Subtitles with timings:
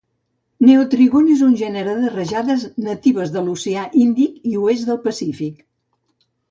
[0.69, 5.67] Neotrygon és un gènere de rajades natives del oceà Índic i oest del Pacífic